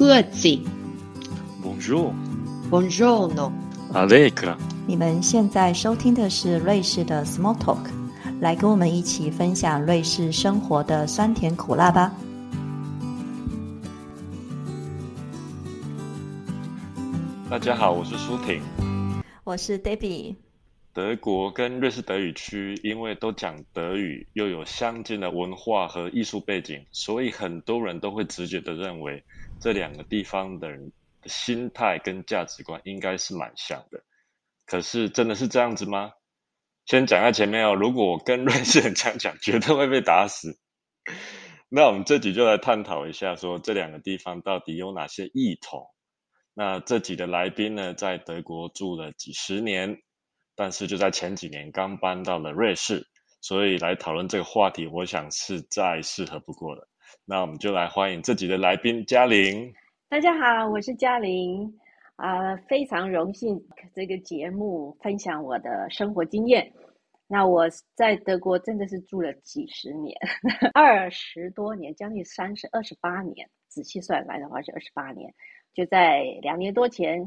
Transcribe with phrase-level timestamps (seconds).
[0.00, 0.58] 各自。
[1.62, 2.14] Bonjour,
[2.70, 3.52] Buongiorno。
[3.92, 4.56] Allegra。
[4.86, 7.90] 你们现在收听的是瑞士的 Small Talk，
[8.40, 12.14] 来跟我们一起分享瑞士生活的酸甜苦辣吧。
[17.50, 18.62] 大家好，我是舒婷。
[19.44, 20.34] 我是 Debbie。
[20.94, 29.22] 德国跟瑞士德语区因为都讲德语，又有相近的文化和艺术背景，所以很多人都会直觉的认为
[29.60, 34.02] 这两个地方的人的心态跟价值观应该是蛮像的。
[34.66, 36.12] 可是真的是这样子吗？
[36.86, 40.58] 先讲在前面哦，如果我跟瑞士人这样讲，绝对会被打死。
[41.68, 45.86] 那我们这集就来探讨一下，说这两个地方到底有哪些异同。
[46.52, 50.02] 那这集的来宾呢，在德国住了几十年，
[50.56, 53.06] 但是就在前几年刚搬到了瑞士，
[53.40, 56.88] 所以来讨论这个话题，我想是再适合不过了。
[57.30, 59.72] 那我们就来欢迎这集的来宾嘉玲。
[60.08, 61.72] 大家好，我是嘉玲，
[62.16, 63.56] 啊、非常荣幸
[63.94, 66.72] 这个节目分享我的生活经验。
[67.28, 70.18] 那我在德国真的是住了几十年，
[70.74, 75.32] 二十多年，将近三十二十八年，仔细算来的话是二十八年。
[75.72, 77.24] 就在两年多前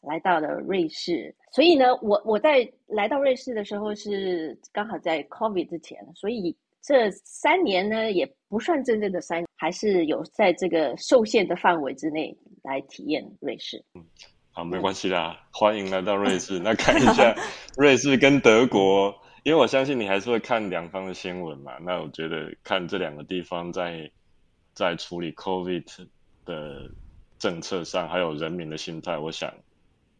[0.00, 13.82] 来到了瑞士，所以呢，我我在来到瑞士的时候是刚好在 COVID 之前，所以这三年呢也不算真正的三年，还是有在这个受限的范围之内来体验瑞士。
[13.94, 14.04] 嗯
[14.52, 16.60] 好，没关系啦，欢迎来到瑞士。
[16.60, 17.34] 那看一下
[17.76, 19.12] 瑞士跟德国，
[19.42, 21.72] 因为我相信你还是会看两方的新闻嘛。
[21.80, 24.08] 那我觉得看这两个地方在
[24.72, 26.06] 在处理 COVID
[26.44, 26.88] 的
[27.38, 29.52] 政策上，还有人民的心态，我想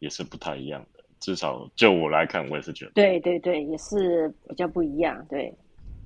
[0.00, 1.04] 也是不太一样的。
[1.20, 2.90] 至少就我来看，我也是觉得。
[2.94, 5.24] 对对对，也是比较不一样。
[5.30, 5.54] 对，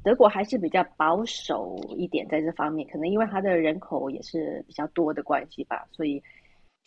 [0.02, 6.22] 德国还是比较保守一点在这方面，可能因为它的人口也是比较多的关系吧，所以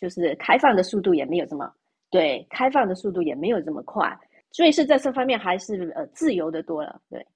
[0.00, 1.72] 就是开放的速度也没有这么
[2.10, 4.18] 对，开放的速度也没有这么快。
[4.50, 7.26] 所以是在这方面还是呃自由的多了，对。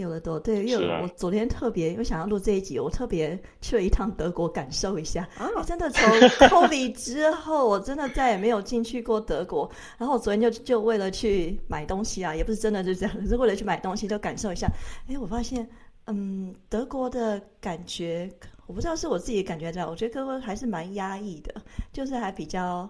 [0.00, 5.22] 有的多对，因为我昨天特别因为想要录这一集，我特别去了一趟德国感受一下。
[5.38, 6.02] 啊哎真的从
[6.48, 9.70] COVID 之后，我真的再也没有进去过德国。
[9.98, 14.68] 然后我昨天就就为了去买东西啊，也不是真的就这样，是为了去买东西就感受一下。
[15.08, 15.68] 哎，我发现，
[16.06, 18.30] 嗯，德国的感觉，
[18.66, 21.54] 我不知道是我自己的感觉这样，我觉得德国还是蛮压抑的，
[21.92, 22.88] 就是还比较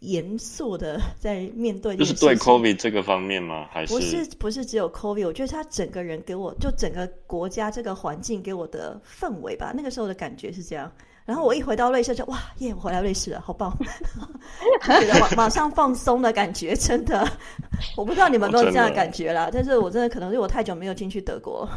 [0.00, 3.66] 严肃的在面对就是对 COVID 这个方面吗？
[3.70, 10.90] 还是不是不是只有 COVID，我觉得他整个人给我就整个国家这个环境给我的氛围吧，那个时候的感觉是这样。
[11.24, 13.76] 然后我一回到瑞士就哇耶，我回来瑞士了，好棒，
[14.80, 17.28] 就觉得马 马上放松的感觉，真的。
[17.98, 21.68] 我不知道你们有没有这样的感觉啦，但是我真的可能是我太久没有进去德国。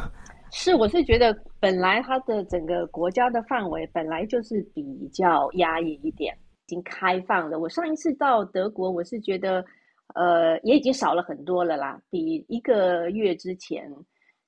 [0.52, 6.41] 是，我是觉得本来它的整个国家的范围本来就是比较压抑一点，已
[6.72, 7.58] 经开放了。
[7.58, 9.62] 我上一次到德国，我是觉得，
[10.14, 13.92] 呃，也已经少了很多了啦，比一个月之前，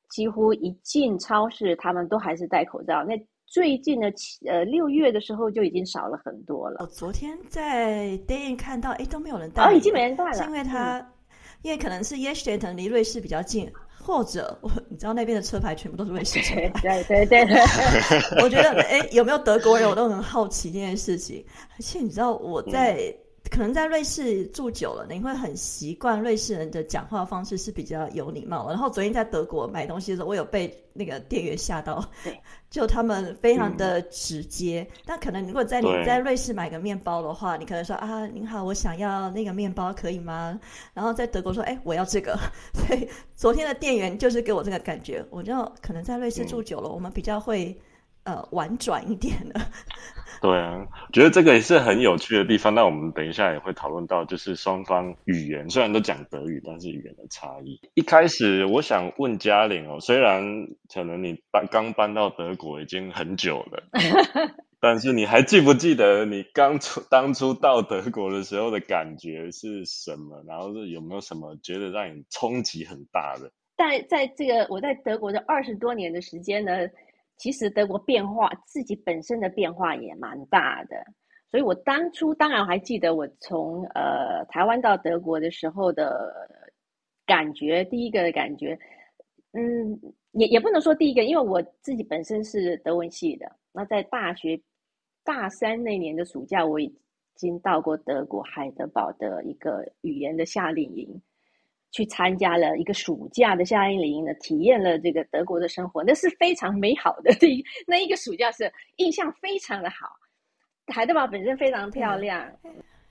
[0.08, 3.04] 几乎一进超市，他们都还是戴口罩。
[3.04, 3.14] 那
[3.44, 6.78] 最近的七呃六月的时候就已经少了很多了。
[6.80, 11.06] 我昨天在 d a 看到，哎，都没有人戴，哦，已经没人戴了，是因为他，嗯
[11.62, 13.70] 因为可能是 y e s t e n 离瑞士比较近，
[14.04, 17.02] 或者我 你知道那边的车牌全部都是瑞士车对牌。
[17.04, 17.58] 对对对对，
[18.44, 21.42] 我觉得，哎，有没有德国人，我都很好奇这件事情。
[21.70, 23.14] 而且你知道，我在、
[23.54, 28.70] 可能在瑞士住久了，你会很习惯瑞士人的讲话方式是比较有礼貌的。
[28.70, 32.04] 然后昨天在德国买东西的时候，我有被那个店员吓到，
[32.68, 34.84] 就他们非常的直接。
[35.04, 40.58] 但可能如果在你在瑞士买个面包的话，你可能说啊，您好，我想要那个面包，可以吗？
[40.92, 42.36] 然后在德国说，哎，我要这个。
[42.72, 47.78] 所以昨天的店员就是给我这个感觉，我就可能在瑞士住久了，我们比较会
[48.24, 49.60] 呃婉转一点的。
[50.42, 52.74] 对啊，觉得这个也是很有趣的地方。
[52.74, 57.80] 那我们等一下也会讨论到，就是双方语言虽然都讲德语，但是语言的差异。
[57.94, 63.82] 一开始我想问嘉玲哦，虽然可能你搬刚搬到德国已经很久了，
[64.80, 70.44] 但是你还记不记得你刚出当初到德国的时候的感觉是什么？
[70.46, 73.50] 然后是有没有什么觉得让你冲击很大的？
[73.78, 76.72] 在在这个我在德国的二十多年的时间呢，
[77.36, 81.04] 其实德国变化自己本身的变化也蛮大的，
[81.50, 86.32] 所以我当初当然还记得我从呃台湾到德国的时候的
[87.26, 88.78] 感觉，第一个的感觉，
[89.52, 90.00] 嗯，
[90.32, 94.60] 也也不能说第一个，因为我自己本身是德文系的，那在大学
[95.24, 96.94] 大三那年的暑假，我已
[97.34, 101.20] 经到过德国海德堡的一个语言的夏令营。
[101.94, 107.30] 去参加了一个暑假的夏令营呢，体验了这个德国的生活，那是非常美好的。
[107.40, 107.48] 那
[107.86, 110.08] 那一个暑假是印象非常的好。
[110.88, 112.44] 海德堡本身非常漂亮。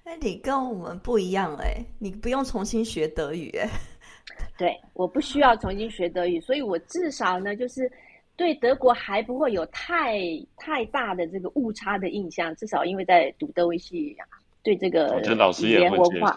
[0.04, 3.70] 那你跟我们不一样哎，你不用重新学德语哎。
[4.60, 7.90] 对，我不需要重新学德语，所以我至少呢，就是
[8.36, 10.20] 对德国还不会有太
[10.58, 12.54] 太大的这个误差的印象。
[12.58, 14.14] 至少因为在读德语系，
[14.62, 15.22] 对这个
[15.62, 16.36] 语言文化，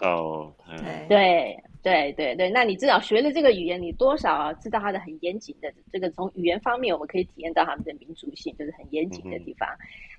[1.09, 2.49] 对对对对。
[2.49, 9.69] 那你至少学了这个语言，你多少知道它的很严谨的这个从语言方面，我们可以体验到他们的民族性，就是很严谨的地方。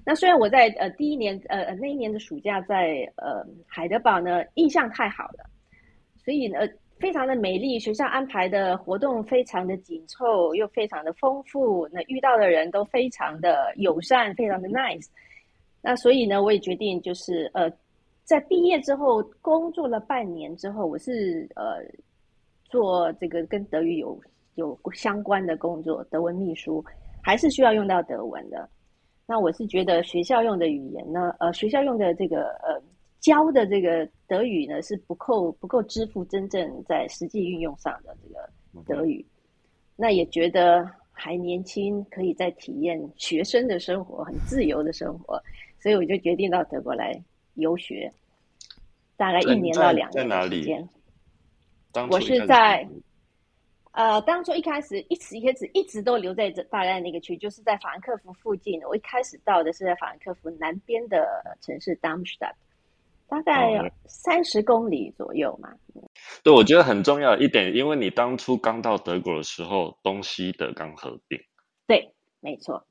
[0.05, 5.45] 那虽然我在呃第一年呃那一年的暑假在呃海德堡呢，印象太好了，
[6.25, 6.61] 所以呢。
[7.01, 11.89] 非常的美丽，学校安排的活动非常的紧凑，又非常的丰富。
[11.93, 15.07] 那遇到的人都非常的友善，非常的 nice。
[15.81, 17.71] 那所以呢，我也决定就是呃，
[18.29, 21.83] 在毕业之后工作了半年之后，我是呃
[22.65, 24.21] 做这个跟德语有
[24.57, 26.85] 有相关的工作，德文秘书，
[27.23, 28.69] 还是需要用到德文的。
[29.27, 32.79] 那我是觉得学校用的语言呢，呃，学校用的这个呃。
[33.21, 38.49] 教的这个德语呢是不够不够支付真正在实际运用上的这个
[38.87, 39.27] 德语，
[39.97, 45.43] 那也觉得还年轻，可以再体验学生的生活，很自由的生活，
[45.81, 47.21] 所以我就决定到德国来
[47.59, 48.13] 游学，
[49.17, 50.89] 大概一年到两年的时间。
[52.11, 52.89] 我是在
[53.93, 58.81] 呃，当初一开始一直一开始一直都留在这大概那个区，就是在法兰克福附近。
[58.83, 61.27] 我一开始到的是在法兰克福南边的
[61.61, 62.55] 城市 Darmstadt。
[63.31, 65.69] 大概三十公里左右嘛。
[66.43, 71.39] 对，我觉得很重要一点，因为你当初刚到德国的时候，东西德刚合并。
[71.87, 72.87] 对，没错。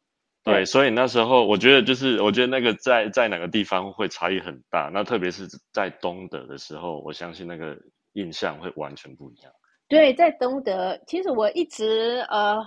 [0.51, 4.89] 对，所以那时候我觉得，就是我觉得那个在在哪个地方会差异很大。
[4.93, 7.77] 那特别是在东德的时候，我相信那个
[8.13, 9.51] 印象会完全不一样。
[9.87, 12.57] 对，在东德，其实我一直呃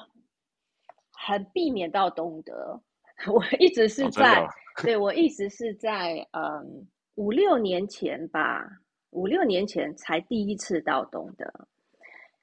[1.12, 2.80] 很避免到东德，
[3.32, 4.46] 我一直是在，
[4.82, 6.86] 对我一直是在嗯。
[7.16, 8.66] 五六年前吧，
[9.10, 11.44] 五六年前才第一次到东德。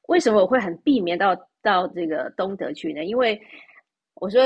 [0.07, 3.03] 为什么我会很避免到到这个东德去呢？
[3.03, 3.41] 因为
[4.15, 4.41] 我说，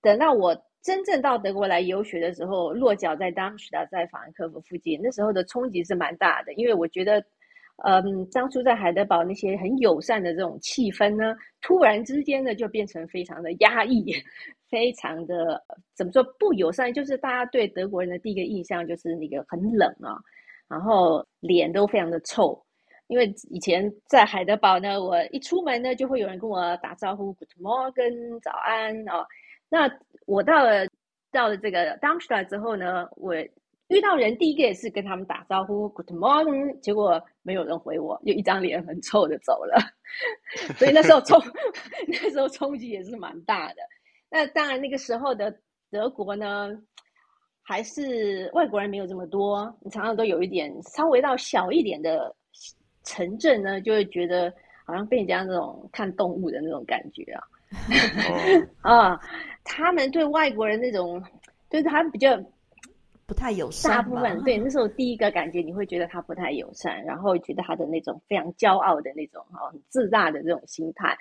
[0.00, 6.52] 等到我真正到德国来游学的时候，落脚在当时的在法兰克福附近，那时候的冲击是蛮大的。
[6.54, 7.22] 因为我觉得，
[7.84, 14.14] 嗯，当初在海德堡那些很友善的这种气氛呢，突然之间呢，就变成非常的压抑。
[14.70, 15.58] 非常的
[15.94, 20.20] 怎么说不友善，就是大家对德国人的第一个印象就是那个很冷啊，
[20.68, 22.62] 然后脸都非常的臭。
[23.06, 29.24] 因为以前在海德堡呢，我一出门呢，就会有人跟我打招呼，Good morning，早安哦。
[29.68, 29.90] 那
[30.26, 30.86] 我到了
[31.30, 33.34] 到了这个 Darmstadt 之后呢，我
[33.88, 39.78] 遇到人第一个也是跟他们打招呼，Good morning，结果没有人回我，就一张脸很臭的走了。
[40.76, 41.40] 所以那时候冲
[42.08, 43.76] 那时候冲击也是蛮大的。
[44.30, 45.54] 那当然，那个时候的
[45.90, 46.70] 德国呢，
[47.62, 49.74] 还是外国人没有这么多。
[49.80, 52.34] 你常常都有一点稍微到小一点的
[53.04, 54.52] 城镇呢，就会觉得
[54.84, 57.42] 好像被人家那种看动物的那种感觉啊。
[58.80, 59.20] 啊，
[59.68, 61.22] 他们对外国人那种，
[61.68, 62.36] 对他们比较
[63.26, 63.92] 不太友善。
[63.92, 71.16] 大部分对那时候第一个感觉，你会觉得他不太友善，然后觉得他的那种非常骄傲的那种哈，很自大的这种心态。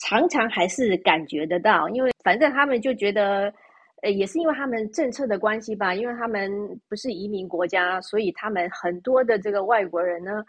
[0.00, 3.50] 常常还是感觉得到，因为反正他们就觉得，
[4.02, 6.50] 呃，也是因为他们政策的关系吧，因为他们
[6.88, 10.44] 不是移民国家，所以他们很多的这个外国人呢，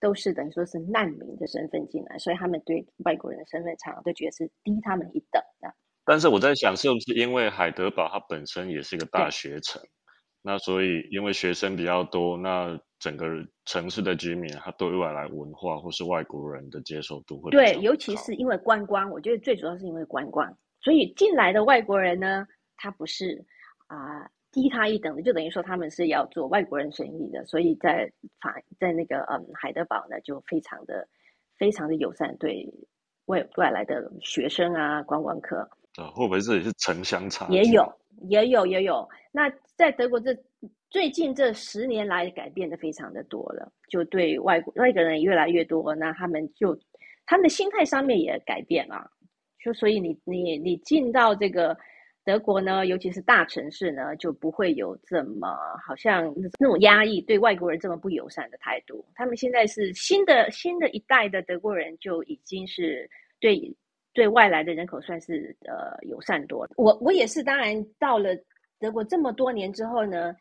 [0.00, 5.72] 都是等于说是难民的身份进来，所以他们对外国人的身份常常都觉得是低他们一等的。
[6.04, 9.82] 但是我在想，是不是因为海德堡它本身也是一个大学城，
[10.42, 12.78] 那所以因为学生比较多，那。
[13.00, 13.26] 整个
[13.66, 22.46] 城市的居民，他对外来文化或是外国人的接受度会对，尤其是因为观光，我觉得最主要是因为观光，所以进来的外国人呢，
[22.78, 23.44] 他不是
[23.88, 31.06] 啊低他一等的，就等于说他们是要做外国人生意的，所以在法在那个嗯海德堡呢，就非常的
[31.58, 32.66] 非常的友善对
[33.26, 37.92] 外外来的学生啊观光客啊，会不会这里是城乡差也有
[38.28, 40.36] 也有也有，那在德国这。
[40.90, 46.78] 最近这十年来改变的非常的多了，就对外国外国人越来越多，那他们就
[47.26, 49.10] 他们的心态上面也改变了，
[49.58, 51.76] 就所以你你你进到这个
[52.24, 55.48] 德国呢，尤其是大城市呢，就不会有这么
[55.84, 59.04] 好像那种压抑对外国人这么不友善的态度。
[59.16, 63.10] 他们现在是新的新的一代的德国人就已经是
[63.40, 63.56] 对
[64.14, 66.70] 对外来的人口算是呃友善多了。
[66.76, 68.30] 我我也是，当然到了
[68.78, 70.34] 德国这么多年之后呢。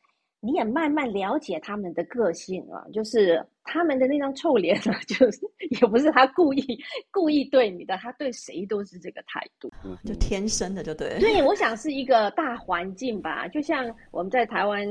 [0.45, 5.39] 你也慢慢了解他们的个性啊，就是他们的那张臭脸啊， 就是
[5.69, 6.77] 也不是他故意
[7.09, 9.71] 故意对你的，他对谁都是这个态度，
[10.03, 11.17] 就天生的就对。
[11.17, 14.85] 对，我想是一个大环境吧，就像我们在台湾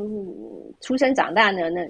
[0.81, 1.87] 出生长大的，那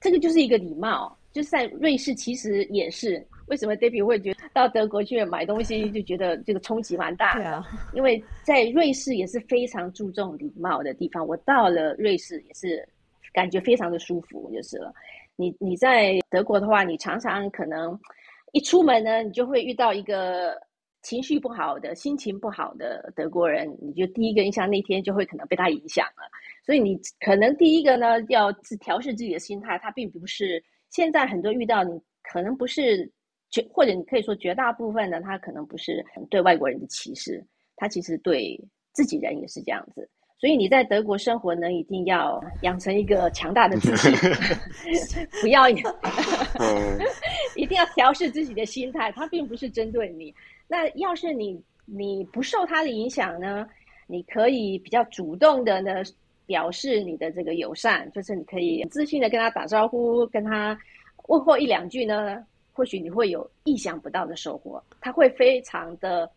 [0.00, 3.22] 这个就是一个礼貌，就是在瑞士其实也是。
[3.48, 7.42] 为什么 Debbie 会觉得到德国去买东西就觉得这个冲击蛮大的？
[7.42, 11.26] 对啊， 因为在瑞士也是非常注重礼貌的地方。
[11.26, 12.86] 我到了瑞士也是
[13.32, 14.92] 感觉非常的舒服，就是了。
[15.36, 17.98] 你你在德国的话，你常常可能
[18.52, 20.60] 一出门呢，你就会遇到一个
[21.02, 26.28] 情绪不好的、心情不好的德国人，你就第一个印象那天就会可能被他影响了。
[26.66, 29.78] 所以你可能第一个呢，要调试自己的心态。
[29.78, 33.10] 他并不是现在很多遇到你，可能不是。
[33.50, 37.44] 绝或者你可以说绝大部分呢，他可能不是对外国人的歧视，
[37.76, 38.58] 他其实对
[38.92, 40.08] 自己人也是这样子。
[40.40, 44.12] 所以你在德国生活呢，一定要养成一个强大的自信，
[45.42, 45.68] 不要
[47.56, 49.10] 一定要调试自己的心态。
[49.10, 50.32] 他并不是针对你。
[50.68, 53.66] 那要是你你不受他的影响呢，
[54.06, 56.02] 你可以比较主动的呢
[56.46, 60.78] 表示你的这个友善，就是你可以自信的跟他打招呼，跟他
[61.26, 62.44] 问候一两句呢。
[62.78, 66.30] 或许你会有意想不到的收获，他会非常的，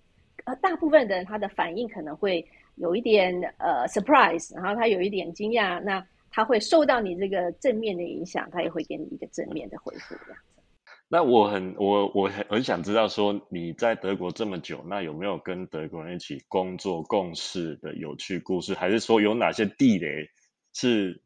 [0.46, 2.44] 呃，大部分的人他的反应可能会
[2.78, 10.64] 有一点呃 surprise，然后他有一点惊讶，那他会受到你这个正面的影响，他也会给你一个正面的回复这样子。
[11.08, 20.28] 那我很我我很很想知道说你在德国这么久，那有没有跟德国人一起工作共事的有趣故事，还是说有哪些地雷
[20.74, 21.22] 是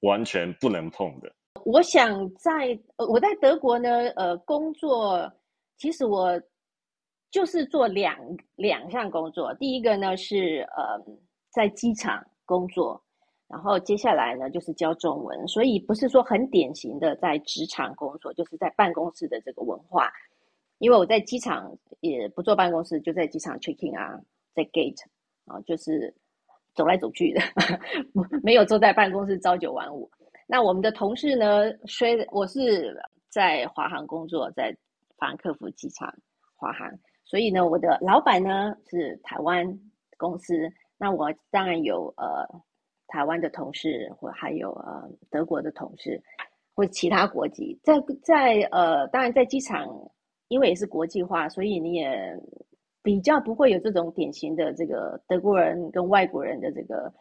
[0.00, 1.34] 完全不能碰的？
[1.64, 5.30] 我想在呃，我在德国呢，呃，工作
[5.76, 6.40] 其实我
[7.30, 8.16] 就是做两
[8.56, 9.54] 两项工作。
[9.54, 10.98] 第一个呢是呃，
[11.50, 13.02] 在机场工作，
[13.48, 20.10] 然后接下来呢就是教中文，所以不是说很典型的在职场工作，就是在办公室的这个文化。
[20.78, 24.18] 因为我在机场也不坐办公室，就在机场 checking 啊，
[24.54, 25.02] 在 gate
[25.46, 26.14] 啊，就是
[26.74, 27.40] 走来走去的，
[28.44, 30.08] 没有坐在办公室朝九晚五。
[30.50, 31.70] 那我们的同事呢？
[31.86, 32.96] 虽我是
[33.28, 34.74] 在华航工作，在
[35.18, 36.10] 法兰克福机场
[36.56, 36.90] 华航，
[37.26, 39.78] 所以呢，我的老板呢是台湾
[40.16, 40.54] 公司。
[40.96, 42.48] 那我当然有呃
[43.08, 46.18] 台湾的同事，或还有呃德国的同事，
[46.74, 47.78] 或其他国籍。
[47.82, 49.86] 在在呃，当然在机场，
[50.48, 52.34] 因为也是国际化，所以你也
[53.02, 57.12] 比较不会有这种典型的这个德国人跟外国人的这个。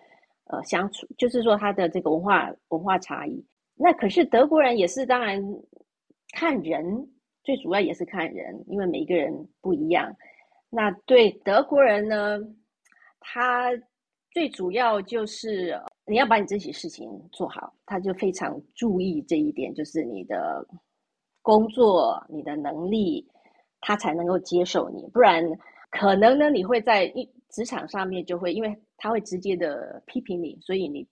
[0.50, 3.46] 呃，相处就是说他的这个文化文化差异。
[3.76, 5.42] 那可是德国人也是当然
[6.34, 6.84] 看人，
[7.44, 10.16] 最主要也是看人，因为每一个人不一样。
[10.70, 12.40] 那对德国人呢，
[13.20, 13.70] 他
[14.32, 20.66] 最主要就是你要把你自己事情做好，他就非常注意这一点，就是你的
[21.42, 23.28] 工作、你的能力，
[23.82, 25.08] 他才能够接受你。
[25.14, 25.44] 不然
[25.92, 28.74] 可能呢，你会在一职场上面就会因为。
[28.98, 31.08] 他会直接的批评你，所以你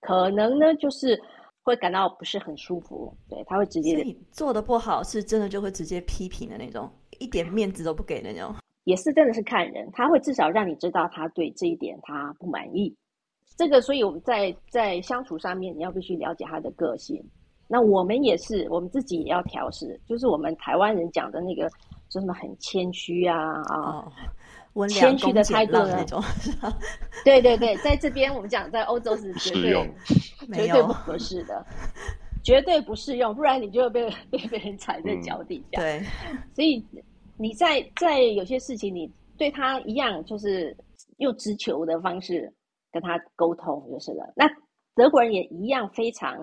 [0.00, 1.20] 可能呢，就是
[1.62, 3.16] 会感到不是很舒服。
[3.28, 6.90] 对他会直接的做的不好，是真的就会直接批评的那种，
[7.20, 8.54] 一点面子都不给的那种。
[8.84, 12.94] 也是真的是看人，他会至少让你知道他对这一点他不满意。
[13.56, 17.24] 这个，所以我们在在相处上面，你要必须了解他的个性。
[17.66, 21.62] 那我们也是，我们自己也要调试，就是我们台湾人讲的那个，
[22.10, 23.38] 说什么很谦虚啊
[23.70, 24.04] 啊。
[24.88, 26.20] 谦虚的态度那种，
[27.24, 29.90] 对对对，在这边我们讲，在欧洲是绝对
[30.52, 31.64] 绝对不合适的，
[32.42, 35.80] 绝对不适用，不然你就会被被别人踩在脚底下。
[35.80, 36.02] 对，
[36.54, 36.84] 所以
[37.36, 40.76] 你在在有些事情，你对他一样，就是
[41.18, 42.52] 用直球的方式
[42.90, 44.32] 跟他沟通就是了。
[44.34, 44.44] 那
[44.96, 46.36] 德国人也一样非常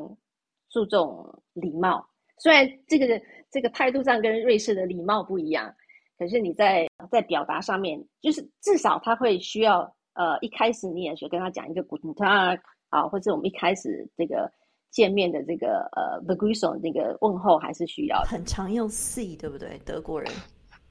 [0.70, 2.06] 注重礼貌，
[2.38, 3.22] 虽然这个
[3.52, 5.74] 这个态度上跟瑞士的礼貌不一样。
[6.18, 9.81] 可是你在在表达上面，就是至少他会需要
[10.13, 14.51] 呃一开始你也学跟他讲一个 Guten Tag 啊，或者我们一开始这个
[14.89, 19.79] 见面的这个呃 Begrüßung 那个问候还是需要很常用 C 对不对？
[19.86, 20.31] 德国人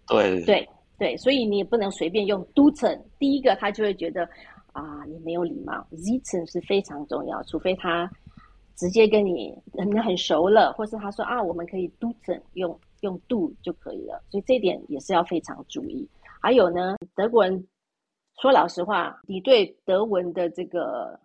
[0.08, 4.28] 对对对，所以你也不能随便用 Duten，第一个他就会觉得
[4.72, 8.10] 啊你没有礼貌，Zitten 是非常重要，除非他
[8.76, 12.78] 直接跟你很很熟了，或是他说啊我们可以 Duten 用。
[13.00, 16.08] 用 do 就可以了，所以这一点也是要非常注意。
[16.42, 17.66] 还有呢，德国人
[18.40, 21.20] 说老实话，你对德文的这个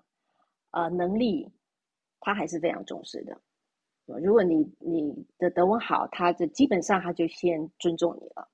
[0.71, 1.49] 呃能力，
[2.19, 3.39] 他还是非常重视的。
[4.05, 8.47] 如果你你的德文好，他就基本上他就先尊重你了。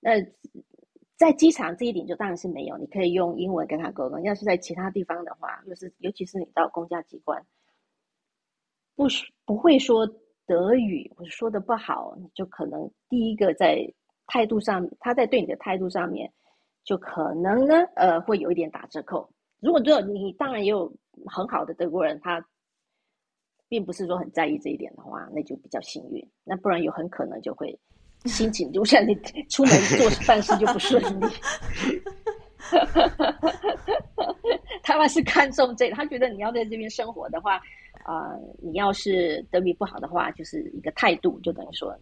[0.00, 0.12] 那
[1.16, 4.22] 在机场这一点就当然是没有，你可以用英文跟他沟通。
[4.22, 7.44] 要是在其他地方的话，就是尤其是你到公家机关，
[8.96, 9.06] 不
[9.44, 10.06] 不会说
[10.46, 13.78] 德语，我说的不好，你就可能第一个在
[14.26, 16.30] 态度上，他在对你的态度上面，
[16.84, 19.28] 就可能呢，呃，会有一点打折扣。
[19.60, 20.92] 如果说你当然也有
[21.26, 22.44] 很好的德国人，他
[23.68, 26.30] 并不是说很在意这一点的话，那就比较幸运。
[26.44, 27.78] 那不然有很可能就会。
[28.26, 29.14] 心情就像你
[29.50, 31.26] 出门做办事就不顺利，
[34.82, 37.60] 他们是看重这，他觉得你要在这边生活的话，
[38.04, 41.92] 啊，你要是德语不好的话，就是一个态度，就等于说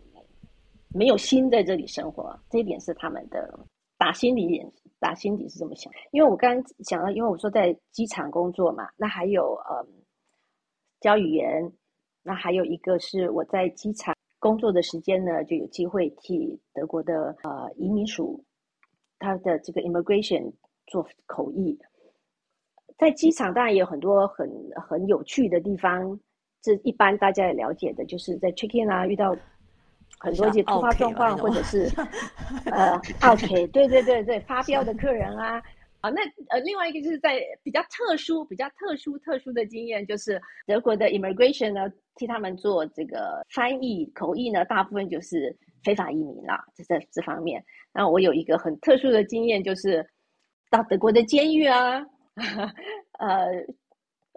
[0.88, 3.59] 没有心在这里生活，这一点是他们的
[3.97, 4.62] 打心里
[4.99, 5.90] 打心底是这么想。
[6.11, 9.87] 因为我刚刚讲到，因为我说在机场工作嘛，那还有呃
[11.00, 11.73] 教语言，
[12.23, 14.14] 那还有一个是我在机场。
[14.38, 18.44] 工作的时间呢，就有机会替德国的呃移民署，
[19.21, 20.52] 他的这个 immigration
[20.88, 21.78] 做口译。
[22.99, 24.49] 在机场当然也有很多很
[24.88, 26.18] 很有趣的地方，
[26.61, 29.37] 这一般大家也了解的，就是在 check in 啊遇到
[30.18, 31.90] 很多一些突发状况，或者是
[32.66, 35.62] 呃 OK，对对对对，发飙的客人啊。
[36.02, 47.64] 啊，那呃，另外一个就是在比较特殊、比较特殊、特殊的经验，就是德国的 immigration 呢，替他们做这个翻译口译呢，大部分就是非法移民啦，这在这方面。
[47.94, 50.04] 那我有一个很特殊的经验，就是
[50.70, 52.04] 到德国的监狱啊，
[53.18, 53.48] 呃，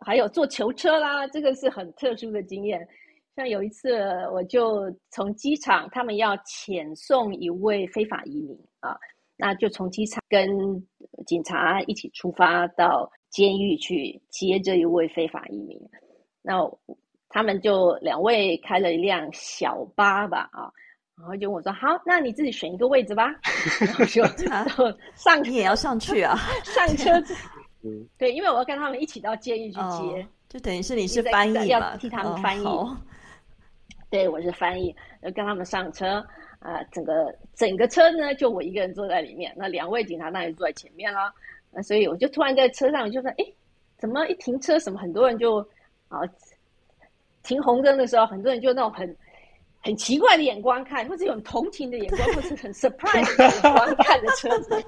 [0.05, 2.87] 还有坐囚车啦，这个是很特殊的经验。
[3.35, 3.93] 像有一次，
[4.31, 8.97] 我就从机场，他们要遣送一位非法移民啊。
[9.37, 10.47] 那就从机场跟
[11.25, 15.77] 警察一起出发到监狱去接这一位非法移民。
[16.41, 16.53] 那
[17.27, 20.71] 他们就两位开了一辆小巴吧，啊，
[21.17, 23.35] 然后就问我说：“好，那你自己选一个位置吧。
[23.81, 24.23] ”然后就
[25.15, 27.11] 上你也要上去啊，上车。
[28.17, 32.65] 对，因为我要跟他们一起到监狱去接，就等于是你是翻译要替他们翻译。
[34.09, 36.25] 对，我是翻译，要跟他们上车。
[36.59, 41.31] 啊，整个整个车呢，就我一个人坐在里面，那两位警察当然坐在前面了。
[41.69, 43.45] 那所以我就突然在车上就说：“哎，
[43.99, 45.59] 怎么一停车，什么很多人就
[46.07, 46.21] 啊，
[47.43, 49.15] 停红灯的时候，很多人就那种很
[49.83, 54.83] 很奇怪的眼光看，或者有同情的眼光，或者很 surprise 的眼光看着车子。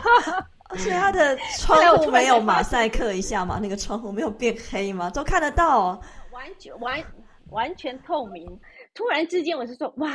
[0.68, 3.58] 而且他的窗户没有马赛克一下吗？
[3.62, 5.10] 那个窗户没有变黑吗？
[5.10, 6.00] 都看得到，
[6.32, 7.02] 完全完
[7.50, 8.46] 完全透明。
[8.94, 10.10] 突然之间，我是说哇。”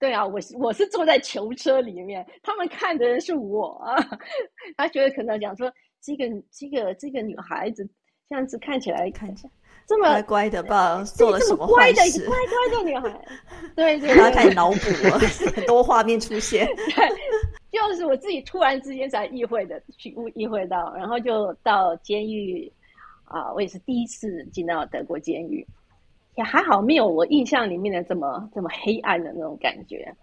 [0.00, 3.82] 对啊，我是我是坐在囚车里面，他们看的人是我，
[4.78, 5.68] 他觉得可能讲说
[6.00, 7.84] 这个这个这个女孩子
[8.28, 9.52] 这样子看起来看起来
[9.88, 12.24] 这么乖乖的吧，做了什么坏事？
[12.28, 13.20] 乖乖的女孩，
[13.74, 14.76] 对对， 他开始脑补
[15.08, 15.18] 了，
[15.56, 16.68] 很 多画面出现，
[17.70, 22.70] 就是我自己突然之间才意会的，去意会到，然后就到监狱
[23.24, 25.66] 啊，我也是第一次进到德国监狱。
[26.36, 30.14] 也还好，没有我印象里面的这么这么黑暗的那种感觉。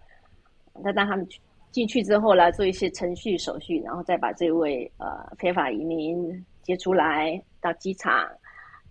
[0.82, 1.38] 那当他们去
[1.70, 5.06] 进去之后来做一些程序手续，然后再把这位呃
[5.38, 8.26] 非法移民接出来到机场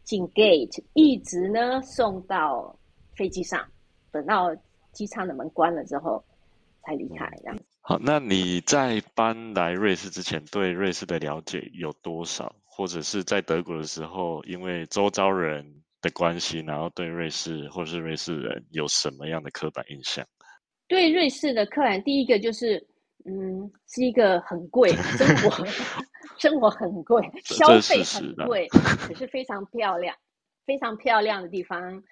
[0.04, 2.74] 进 gate，一直呢送到
[3.16, 3.60] 飞机上，
[4.12, 4.56] 等到
[4.92, 6.24] 机舱的门关了之后
[6.84, 7.28] 才离开。
[7.40, 7.75] 这样子。
[7.88, 12.56] 好，那你在搬来瑞士之前，对瑞士的了解有多少？
[12.66, 15.82] 或者是在德国的时候，因为周遭人。
[16.02, 20.24] 的关系，然后对瑞士或是瑞士人有什么样的刻板印象？
[20.88, 22.78] 对瑞士的刻板，第一个就是，
[23.26, 25.66] 嗯，是一个很贵，生活
[26.38, 28.68] 生活很贵，消费很贵，
[29.08, 30.16] 可是非常漂亮，
[30.68, 32.04] 非常漂亮的地方。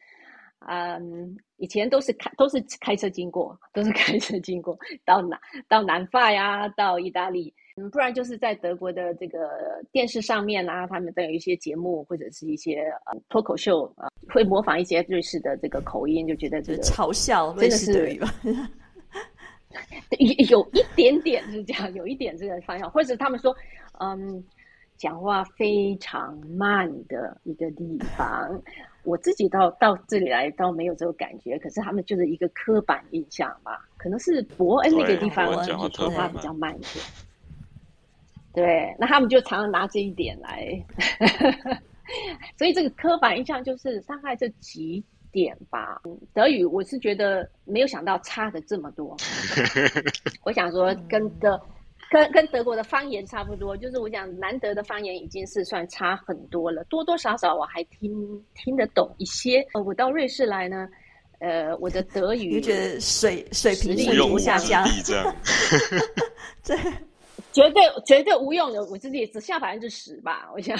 [0.67, 7.53] 嗯，以前都是开都是开车经过， 都是开车经过到南到南法呀，到意大利。
[7.75, 9.49] 嗯，不然就是在德国的这个
[9.91, 18.27] 电视上面啊，他们都有一些节目或者是一些呃脱口秀啊，会模仿一些瑞士的这个口音，就觉得这个嘲笑瑞士德语吧。
[20.19, 23.55] 有有一点点是这样，有一点这个方向，或者他们说，
[23.99, 24.43] 嗯，
[24.95, 28.61] 讲话非常慢的一个地方。
[29.03, 35.45] 我自己到到这里来倒没有这个感觉，可是他们就是一个刻板印象吧，可能是伯恩那个地方
[35.91, 37.03] 说话比较慢一点。
[38.53, 40.85] 对，那他们就常常拿这一点来，
[42.55, 45.99] 所以这个刻板印象就是大概这几点吧。
[46.33, 49.17] 德语我是觉得没有想到差的这么多，
[50.45, 51.59] 我想说跟德
[52.13, 58.11] 跟跟德国的方言差不多，就是我讲南德的方言已经是算差很多了，多多少少我还听
[58.53, 59.65] 听得懂一些。
[59.83, 60.87] 我到瑞士来呢，
[61.39, 63.95] 呃，我的德语觉得水水平
[64.29, 64.87] 不下降，
[66.61, 66.77] 这。
[67.51, 70.49] 绝对绝对无用的，我自己只下百分之十吧。
[70.55, 70.75] 我想，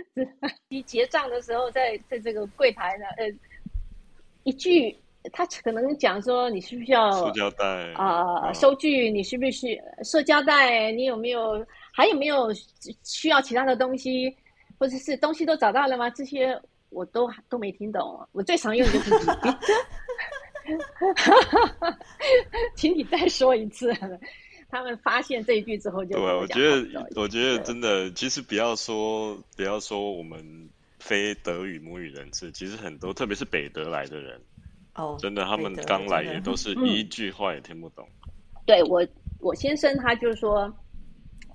[0.68, 3.26] 你结账的时候，在在这个柜台呢，呃，
[4.44, 4.96] 一句
[5.32, 8.52] 他可能讲说，你需不需要塑胶袋啊？
[8.52, 10.92] 收据你需不需要塑胶袋？
[10.92, 12.48] 你有没有还有没有
[13.04, 14.34] 需要其他的东西？
[14.78, 16.10] 或者是东西都找到了吗？
[16.10, 16.60] 这些
[16.90, 18.28] 我都都没听懂。
[18.32, 19.14] 我最常用的就是
[22.74, 23.94] 请你再说一次。
[24.68, 34.40] 他们发现这一句之后，就对，我觉得，我觉得真的，其实不要说，不要说我们非德语母语人士，其实很多，特别是北德来的人，
[34.96, 38.06] 哦，真的，他们刚来也都是一句话也听不懂。
[38.64, 39.06] 对我，
[39.40, 40.72] 我先生他就是说，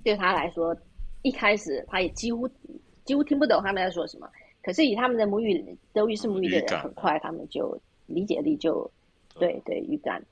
[0.04, 0.76] 对他来说，
[1.22, 2.48] 一开始他也几乎
[3.04, 4.28] 几乎听不懂他们在说什么。
[4.62, 7.76] 可是以他们的母语德语是母语的人，很快他们就
[8.06, 8.90] 理解力就
[9.38, 10.24] 对对语感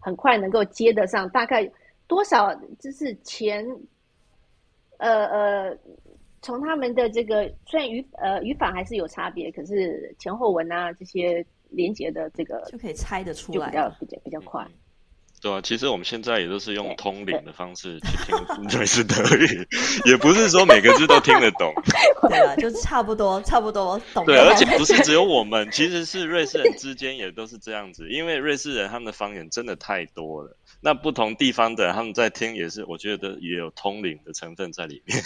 [0.00, 1.70] 很快能够接得上，大概。
[2.06, 3.66] 多少就是前，
[4.98, 5.78] 呃呃，
[6.42, 14.66] 从他们的这个虽然语呃语法还是有差别，可是前后文啊这些连接的这个就可以猜得出来，就比较比较比较快。
[15.42, 18.34] 对啊，其实我们现在也都是用通灵的方式去听
[18.70, 19.68] 瑞士德语，
[20.06, 21.70] 也不是说每个字都听得懂。
[22.30, 24.24] 对啊，就差不多，差不多懂。
[24.24, 30.56] 对，而且不是只有我们， 其实是瑞士人之间也都是这样子，因为瑞士人他们的方言真的太多了。
[30.80, 35.22] 那不同地方的他们在听也是，我觉得也有通灵的成分在里面。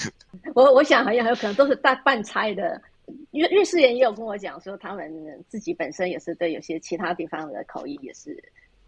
[0.56, 2.82] 我我想好像很有可能都是大半猜的。
[3.30, 8.36] 瑞瑞士人也有跟我讲说，他们自己本身也是对有些其他地方的口音也是。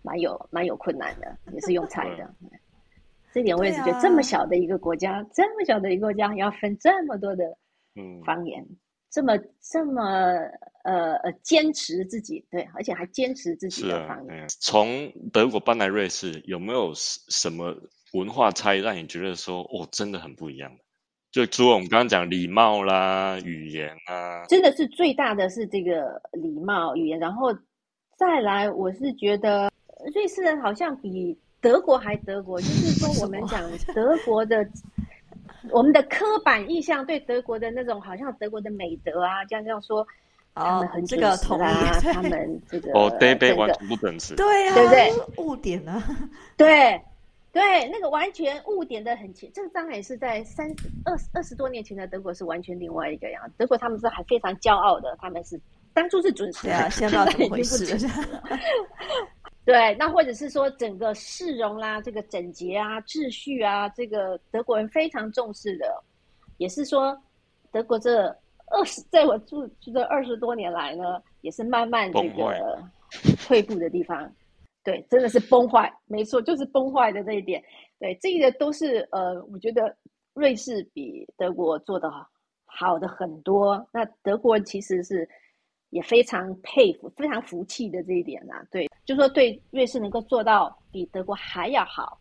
[0.03, 2.35] 蛮有蛮有困难的，也是用猜的。
[3.35, 7.45] 这点我也是觉得，这么小的一个国家，这么小的一个国家，要分这么多的
[7.97, 8.67] 嗯方言，
[9.11, 10.03] 这么这么
[10.85, 14.47] 呃呃坚持自己对，而且还坚持自己的方言。
[14.49, 17.77] 从德国搬来瑞士，有没有什么
[18.15, 20.83] 文化差异让你觉得说哦，真的很不一样的？
[21.33, 27.53] 就除了我们刚刚讲礼貌啦、语言啊，真的是最大的是这个礼貌语言，然后
[28.17, 29.71] 再来，我是觉得。
[30.15, 33.61] 瑞士人好像比德国还德国，就是说我们讲
[33.95, 34.67] 德国的，
[35.73, 40.07] 我们的刻板印象对德国的那种好像德国的美德啊，这样这样说，
[40.55, 45.45] 他们很准时啦，他们这个哦，对对，完全不准时，对啊，对不对？
[45.45, 46.03] 误点啊，
[46.57, 46.99] 对
[47.53, 50.69] 对，那个完全误点的很清，这个当然也是在三
[51.05, 55.61] 二二十多年前的德国是完全另外一个样，德国他们是还非常骄傲的，他们是
[55.93, 57.99] 当初是准时，对啊，现在怎么回事？
[59.65, 66.03] 对，那或者是说整个市容啦，这个整洁啊、秩序啊，这个德国人非常重视的，
[66.59, 67.21] 也是说
[67.73, 68.27] 德国这
[68.67, 72.83] 二十，在我住住这二十多年来呢，也是慢慢这个
[73.45, 74.33] 退步的地方。
[74.83, 77.63] 对，真的是崩坏，没错，就是崩坏的这一点。
[77.99, 79.95] 对，这个都是呃，我觉得
[80.33, 82.11] 瑞士比德国做的
[82.65, 83.87] 好的很多。
[83.93, 85.29] 那德国人其实是
[85.91, 88.65] 也非常佩服、非常服气的这一点啦。
[88.71, 88.89] 对。
[89.05, 92.19] 就说对瑞士能够做到比德国还要好，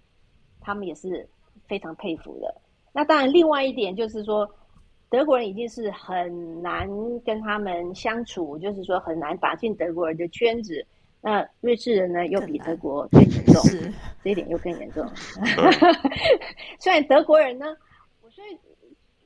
[0.59, 1.27] 他们也是
[1.67, 2.53] 非常佩服的。
[2.91, 4.49] 那当然，另外一点就是说，
[5.09, 6.89] 德国人已经是很难
[7.23, 10.85] 跟他们相处，就是说很难打进德国人的圈子。
[11.21, 13.61] 那瑞士人呢，又比德国更严重，
[14.23, 15.05] 这一点又更严重。
[16.79, 17.65] 虽然德国人呢，
[18.21, 18.57] 我所以，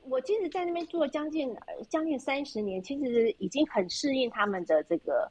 [0.08, 1.54] 我其实在那边住了将近
[1.88, 5.30] 将近三十年，其实已经很适应他们的这个。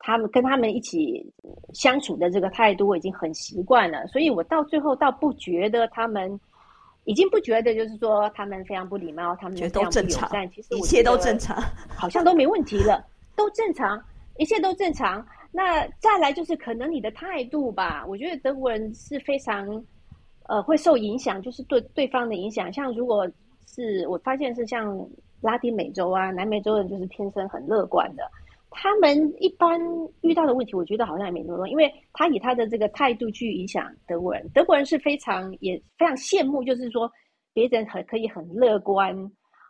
[0.00, 1.28] 他们跟他们一起
[1.74, 6.38] 相处的这个态度，我已经很习惯了，所以我到最后倒不觉得他们
[7.02, 10.48] 已经不觉得，就是说他们非常不礼貌，他们非常不友善。
[10.52, 14.00] 其实一切都正常，好像都没问题了，都正常，
[14.36, 15.26] 一切都正常。
[15.50, 19.66] 那再来就是可能你的态度吧，我觉得德国人是非常
[20.48, 22.72] 呃会受影响，就是对对方的影响。
[22.72, 23.26] 像如果
[23.66, 25.08] 是我发现是像
[25.40, 28.22] 拉丁美洲啊、南美洲人，就是天生很乐观的。
[28.70, 29.80] 他们一般
[30.20, 34.46] 遇到的问题，我觉得好像也没那么多，因为他以他的这个态度去影响德国人。
[34.54, 37.10] 德国人是非常也非常羡慕，就是说
[37.54, 39.16] 别人很可以很乐观，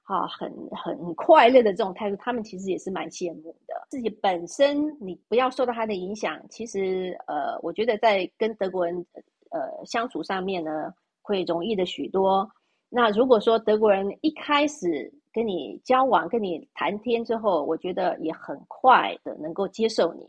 [0.09, 3.75] 啊，很很快乐的这种态度，他们其实也是蛮羡慕的。
[3.91, 9.05] 自己本身你不要受到他的影响，其实呃，我觉得在跟德国人
[9.51, 12.51] 呃相处上面呢，会容易的许多。
[12.89, 20.27] 那如果说德国人一开始，跟你交往、跟你谈天之后，我觉得也很快的能够接受你，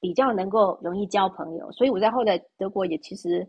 [0.00, 1.70] 比较能够容易交朋友。
[1.70, 3.46] 所以我在后来德国也其实，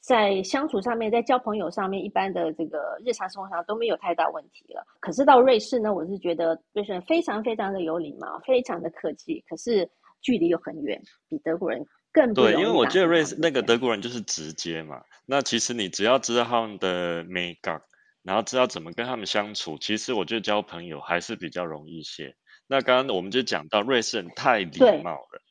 [0.00, 4.82] 在相处上面、在交朋友上面，一般的这个日常生活上都没有太大问题了。
[4.98, 9.88] 可是到瑞士呢，我是觉得瑞士人非常非常的有礼貌，非常的客气，可是
[10.22, 15.02] 距离又很远，比德国人，更对因为我觉得瑞士那个德国人就是直接嘛。
[15.26, 17.80] 那其实你只要知道他们的美感，
[18.22, 22.34] 然后知道怎么跟他们相处，其实我觉得交朋友还是比较容易一些。
[22.66, 25.42] 那刚刚我们就讲到瑞士人太礼貌了，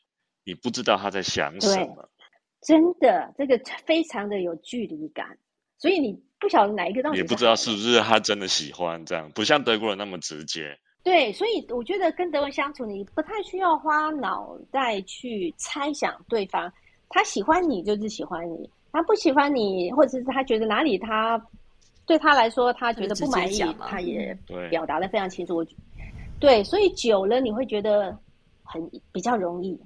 [0.43, 2.09] 你不知道他在想什对么。
[2.61, 5.37] 真的这个非常的有距离感，
[5.77, 10.77] 所以你不晓得哪一个到底也不知道是不是他真的喜欢这样，不像德国人那么直接。
[11.01, 16.71] 对，所以我觉得跟德文相处，你不太需要花脑袋去猜想对方，
[17.07, 21.41] 他喜欢你就是喜欢你，他不喜欢你，或者是他觉得哪里他
[22.05, 25.55] 对他来说他觉得不满意他也对，表达的非常清楚。
[25.55, 25.65] 我
[26.37, 28.15] 对，所以久了你会觉得
[28.63, 29.79] 很比较容易，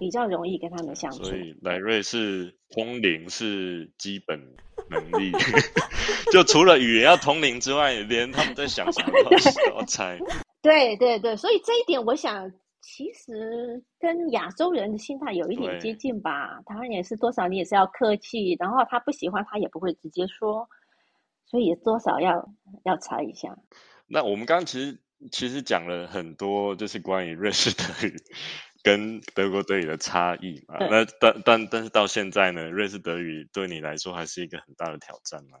[0.00, 1.36] 比较容易跟他们相处所。
[1.36, 4.40] 以来瑞士通灵是基本
[4.88, 5.30] 能力，
[6.32, 10.18] 就除了语言要通灵之外，连他们在想什么都都要猜。
[10.62, 16.60] 对对对，所以这一点我想，其实跟亚洲人的心态有一点接近吧。
[16.64, 20.66] 台湾人也是多少你也是要客气，然后他不喜欢他也不会直接说，
[21.46, 22.48] 所以也多少要
[22.84, 23.56] 要猜一下。
[24.06, 24.98] 那我们刚刚其实
[25.30, 28.16] 其实讲了很多，就是关于瑞士德语
[28.82, 30.76] 跟德国德语的差异嘛。
[30.78, 35.58] 那但但但是到现在呢，瑞士德语对你来说还是一个很大的挑战吗？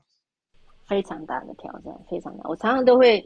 [0.86, 2.48] 非常大的挑战，非常大。
[2.48, 3.18] 我常常都会，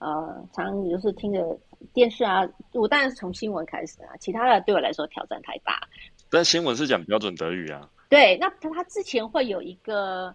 [0.00, 1.56] 呃，常常就是听着
[1.94, 5.80] 电视啊，我当然是从新闻开始啊，其他的对我来说挑战太大。
[6.28, 10.34] 但新闻是讲标准德语啊，对，那他他之前会有一个，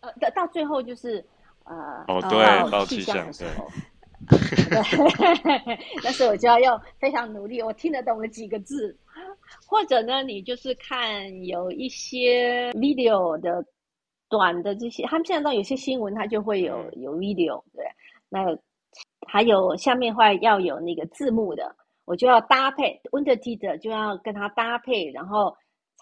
[0.00, 1.24] 呃，到到最后就是，
[1.62, 1.74] 呃，
[2.08, 3.18] 哦哦对，报气气象对。
[3.18, 3.70] 象的时候，
[4.28, 8.96] 对，那时候我就要用非常努力，我听得懂了几个字，
[9.66, 13.64] 或者呢，你就是看有一些 video 的
[14.28, 17.02] 短的这些，他们现在到有些新闻它就会有嗯。
[17.02, 17.84] 有 video，对，
[18.28, 18.44] 那
[19.26, 25.56] 还有下面会要有那个字幕的，我就要搭配 undertitle 就要跟它搭配，然后。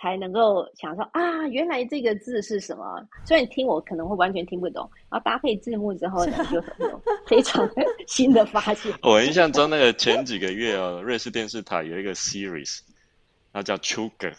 [0.04, 3.02] 才能够想说啊，原来这个字是什么？
[3.24, 7.66] 虽然你听我可能会完全听不懂，然后搭配字幕之后呢，就很有非常
[8.06, 8.92] 新的发现。
[9.02, 12.80] 我印象中那个前几个月哦，瑞士电视台有一个 series，
[13.50, 14.36] 它叫 c h u g e r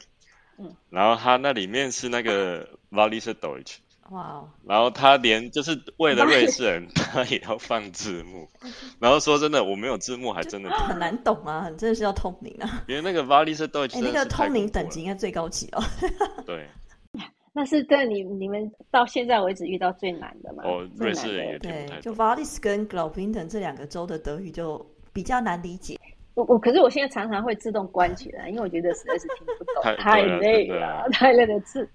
[0.59, 3.77] 嗯，然后它那里面是那个 v a l i s Deutsch，
[4.11, 8.47] 哇哦，然后他连就是为了瑞士人，他也要放字幕。
[8.99, 12.83] 然后说真的，我没有字幕还真的很难懂啊，真的是要通灵啊！
[12.87, 15.83] 因为那个 v a l i s Deutsch 哎，那个通灵等级应该最高级哦。
[16.45, 16.67] 对，
[17.51, 20.63] 那是对你你们到现在为止遇到最难的嘛？
[20.65, 21.59] 哦，瑞士人也。
[21.59, 22.25] 对听不太，就懂。
[22.25, 25.99] Valis 跟 Graubünden 这两个州的德语就比较难理解。
[26.35, 31.89] 我我可是我现在常常会自动关起来，因为我觉得实在是听不懂，太累了，太累了，自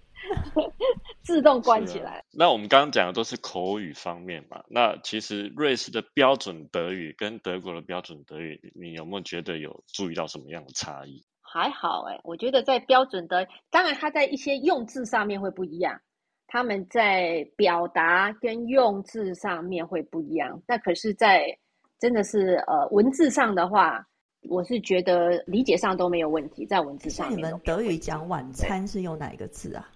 [1.22, 2.24] 自动关起来。
[2.32, 11.24] 那我们刚刚讲的都是口语方面嘛，那其实瑞士的标准德语跟德国的标准德语，你有没有觉得有注意到什么样的差异？
[11.42, 16.00] 还好哎、我觉得在标准的，当然它在一些用字上面会不一样，
[16.46, 20.62] 他们在表达跟用字上面会不一样。
[20.66, 21.58] 那可是，在
[21.98, 24.06] 真的是呃文字上的话，
[24.48, 29.90] 我是觉得理解上都没有问题，在文字上像你们德语讲晚餐是用哪一个字啊？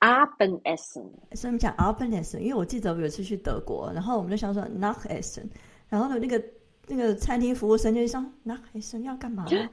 [0.00, 5.46] Abendessen，所以我们讲 Abendessen，因为我记得我有一次去德国，然后我们就想说 Nachessen，
[5.88, 6.42] 然后呢那个
[6.86, 9.68] 那个餐厅服务生就说 Nachessen 要干嘛呢？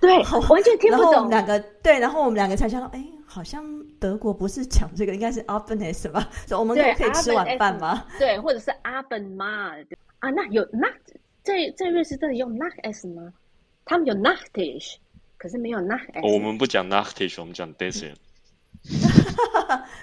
[0.00, 0.18] 对，
[0.50, 1.30] 完全听不懂然后我们。
[1.30, 3.64] 两个对，然后我们两个才想到，哎，好像
[3.98, 6.28] 德国不是讲这个，应该是 Abendessen 吧？
[6.46, 8.04] 所以我们可以吃晚饭吗？
[8.18, 13.32] 对，或者是 Abendmahl 对啊，那有 Nacht 在在瑞士这里用 Nachessen 吗？
[13.84, 14.96] 他们有 Nachtisch，
[15.38, 16.26] 可是没有 Nachessen。
[16.26, 18.16] 哦我们不讲 Nachtisch，我们讲 Dessert。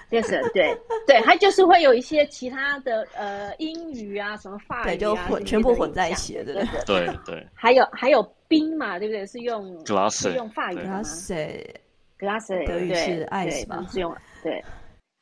[0.10, 7.06] Yes，对对，它就是会有一些其他的呃英语啊，什么法语啊，对就混全部的混在一起了对对不对。
[7.06, 9.26] 对对，还有还有冰嘛，对不对？
[9.28, 14.64] 是用 Glasse，是用法语的对吗 Grasse？glass 德语对是 ice 对嘛他们是用对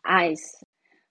[0.03, 0.59] ice，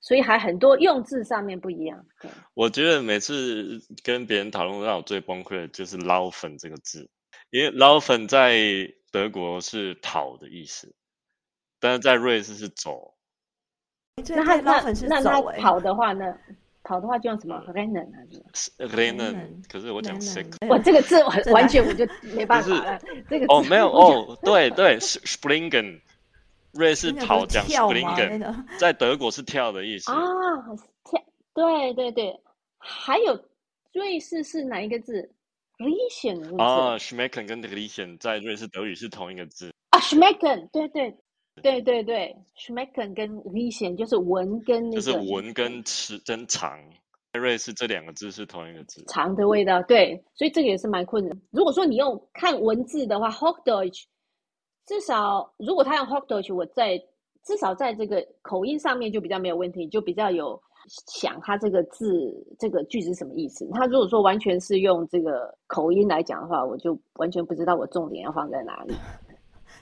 [0.00, 2.04] 所以还很多用字上面不一样。
[2.20, 7.08] 对，我觉得每次跟别人讨论，让我最崩溃的就是“捞粉”这个字，
[7.50, 8.58] 因为“捞粉”在
[9.12, 10.92] 德国是讨的意思，
[11.80, 13.14] 但是在瑞士是走。
[14.28, 16.36] 那他那那他跑的话呢？
[16.88, 20.56] 跑的话就用什么 rennen 还是？Rennen，Rennen，可是我讲 Rennen，six。
[20.60, 23.00] 对我这个字完完全我就没办法了。
[23.28, 26.00] 这个哦，没有哦，对对，springen，
[26.74, 30.12] 瑞士跑讲 springen，在德国是跳的意思。
[30.12, 30.16] 啊，
[31.10, 31.20] 跳，
[31.54, 32.40] 对对对，
[32.78, 33.34] 还有
[33.92, 35.28] 瑞士是哪一个字
[35.78, 36.62] ？Riechen 是不是？
[36.62, 39.72] 啊 s c h m e c k e n 跟 Riechen 在瑞士德语是同一个字。
[39.90, 41.16] 啊，schmecken，对对
[41.62, 46.78] 对对对，schmecken 跟 Riechen 就是闻跟那个就是闻跟吃跟尝，
[47.32, 49.02] 在瑞士这两个字是同一个字。
[49.08, 51.40] 尝的味道，对，所以这个也是蛮困难。
[51.50, 54.04] 如果说你用看文字的话，Hochdeutsch
[54.86, 56.98] 至少如果他用 Hochdeutsch，我在
[57.42, 60.60] 至少在这个口音上面就比较没有问题，就比较有
[61.08, 62.04] 想他这个字
[62.58, 63.66] 这个句子什么意思。
[63.72, 68.94] 他如果说完全是用这个口音来讲的话，我就完全不知道我重点要放在哪里。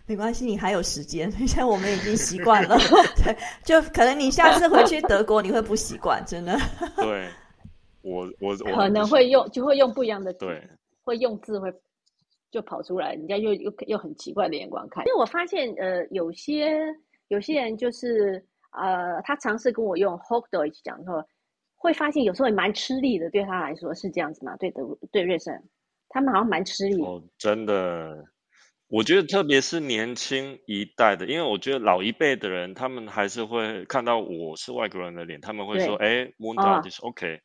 [0.06, 1.30] 没关系，你还有时间。
[1.46, 2.76] 现在我们已经习惯了，
[3.24, 6.54] 对，就可能你下次回去德国你会不习惯，真的。
[6.96, 7.28] 对，
[8.02, 10.62] 我我可能会用就会用不一样的对，
[11.02, 11.72] 会用字会
[12.50, 15.04] 就跑出来，人家又又又很奇怪的眼光看。
[15.06, 16.76] 因为我发现呃，有些
[17.28, 21.22] 有些人就是呃，他尝试跟我用 Hochdeutsch 讲的时候，
[21.76, 24.54] 会发现有时候也蛮吃力的，对他来说是这样子嘛？
[24.58, 25.58] 对德对瑞士，
[26.10, 27.02] 他们好像蛮吃力。
[27.02, 28.22] 哦，真的。
[28.94, 37.40] 我觉得特别是年轻一代的，因为我觉得老一辈的人，他们还是会看到我是外国人的脸，他们会说：“哎 m o n d a 就是 OK。”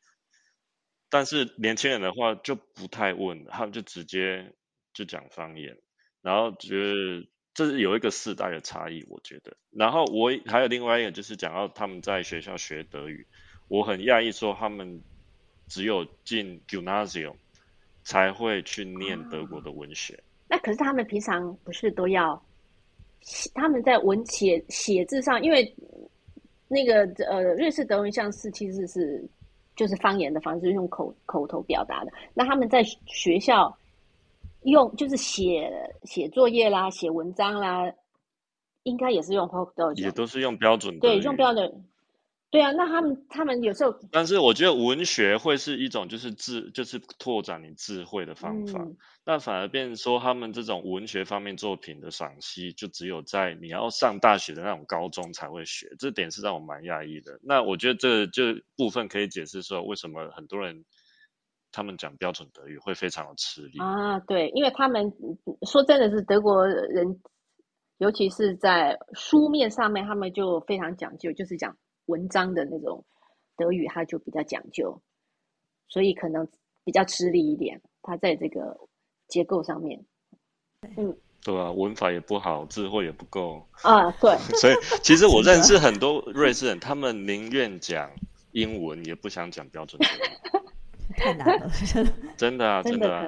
[1.10, 4.54] 但是年轻人的话就不太问，他们就直接
[4.94, 5.76] 就讲方言，
[6.22, 9.58] 然后觉得这是有一个世代的差异，我觉得。
[9.72, 13.26] 然后我还有另外一个就是讲到他们在学校学德语，
[13.68, 15.02] 我很讶异说他们
[15.68, 17.38] 只有进 Gymnasium
[18.04, 20.24] 才会去念德国的文学。
[20.50, 22.42] 那可是他们平常不是都要，
[23.54, 25.74] 他们在文写写字上，因为
[26.68, 29.24] 那个呃瑞士德文像是其实是
[29.76, 32.12] 就是方言的方式，用口口头表达的。
[32.34, 33.78] 那他们在学校
[34.64, 35.72] 用就是写
[36.04, 37.90] 写作业啦、写文章啦，
[38.84, 41.86] 应该也是用 Hochdeutsch，也都是用标准对用标准。
[42.52, 48.84] 对啊，那他们他们有时候，但是我觉得文学会是一种就是智就是拓展你智慧的方法，
[49.24, 57.40] 那反而变说他们这种文学方面作品的赏析，就只有在你要上大学的那种高中才会学，这点是让我蛮讶异的。
[57.44, 58.44] 那我觉得这就
[58.76, 60.84] 部分可以解释说，为什么很多人
[61.72, 64.18] 他们讲标准德语会非常的吃力啊？
[64.22, 65.14] 对，因为他们
[65.68, 67.22] 说真的是德国人，
[68.00, 71.78] 尤其是在书面上面，他们就非常讲究，就是讲。
[72.10, 73.06] 文章的那种
[73.56, 75.00] 德语，它就比较讲究，
[75.88, 76.48] 所以可能
[76.84, 77.82] 比较吃力一点。
[78.02, 78.76] 它在这个
[79.28, 80.04] 结构上面，
[80.98, 83.62] 嗯，对啊，文法也不好，智慧也不够。
[83.84, 84.10] 啊。
[84.20, 88.10] 对， 所以其实我认识很多瑞士人， 他们宁愿讲
[88.52, 91.70] 英文，也不想讲标准德语，太难了，
[92.38, 93.28] 真的啊，真的啊。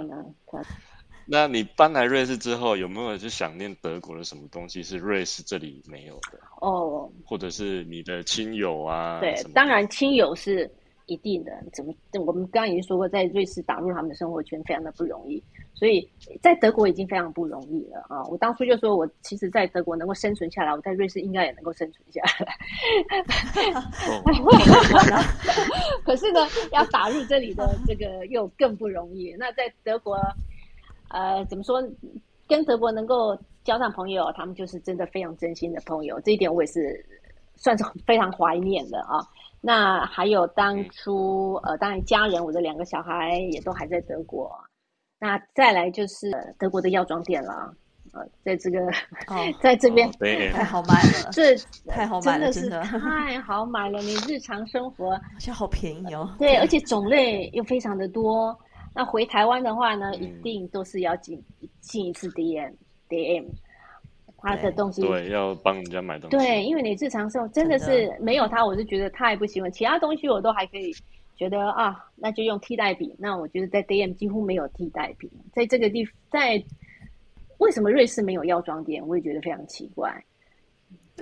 [1.31, 6.37] 那你搬来瑞士之后，有没有就想念德国的什么东西是瑞士这里没有的？
[6.59, 9.21] 哦，或者是你的亲友啊？
[9.21, 10.69] 对，当然亲友是
[11.05, 11.53] 一定的。
[11.71, 11.93] 怎么？
[12.25, 15.41] 我们刚刚已经说过，在瑞士打入他们的生活圈非常的不容易，
[15.73, 16.05] 所以
[16.41, 18.25] 在德国已经非常不容易了啊！
[18.25, 22.53] 我当初就说我其实，在德国能够生存下来，我在瑞士应该也能够生存下来。
[26.03, 29.33] 可是呢，要打入这里的这个又更不容易。
[29.39, 30.19] 那在德国。
[31.13, 31.81] 呃，怎么说？
[32.47, 36.19] 跟德国能够交上朋友，他们就是真的非常真心的朋友。
[36.19, 37.05] 这一点我也是
[37.55, 39.23] 算是非常怀念的啊。
[39.61, 44.51] 那还有当初呃，当然家人，我的两个小孩也都还在德国。
[45.17, 47.73] 那再来就是德国的药妆店了
[48.11, 48.79] 呃，在这个
[49.61, 50.11] 在这边
[50.51, 51.55] 太好买了， 这
[51.87, 54.01] 太好买了，真的是太好买了。
[54.01, 58.53] 你日常生活而且好便宜哦，对，而且种类又非常的多。
[58.93, 61.41] 那回台湾的话呢，一定都是要进
[61.79, 62.73] 进一次 DM
[63.09, 63.45] DM，
[64.37, 66.37] 他的东西对，要帮人家买东西。
[66.37, 69.71] 对，因为你日常生活真的是没有他，我是觉得太不喜欢。
[69.71, 70.93] 其他东西我都还可以
[71.35, 73.15] 觉得啊，那就用替代品。
[73.17, 75.29] 那我觉得在 DM 几乎没有替代品。
[75.53, 76.61] 在这个地，在
[77.59, 79.01] 为什么瑞士没有药妆店？
[79.07, 80.11] 我也觉得非常奇怪。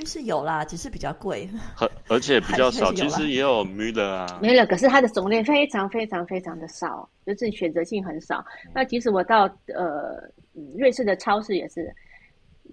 [0.05, 2.93] 是有啦，只是比较贵，而而且比较少。
[2.93, 8.43] 其实也有 Müller 啊，Müller，可是它的种类非常非常非常的少，就是选择性很少。
[8.73, 10.21] 那即使我到呃
[10.77, 11.93] 瑞士的超市也是，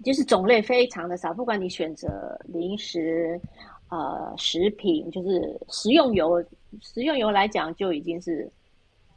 [0.03, 1.33] 就是种类非常的少。
[1.33, 3.39] 不管你选择零食、
[3.89, 6.43] 呃食品，就是食用油，
[6.81, 8.49] 食用油来讲就已经是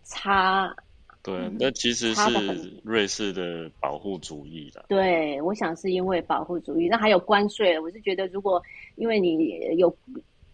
[0.05, 0.75] 差。
[1.23, 4.85] 对，那其实是瑞士的保护主义的。
[4.89, 6.89] 对，我想是因为保护主义。
[6.89, 8.63] 那还有关税，我是觉得，如果
[8.97, 9.95] 因为你有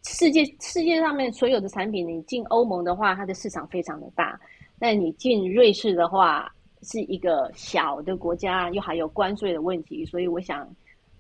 [0.05, 4.38] 世界世界上面所有的产品，你进欧盟的话，它的市场非常的大。
[4.79, 6.52] 那你进瑞士的话，
[6.83, 10.68] 是一个小的国家，又还有关税的问题，所以我想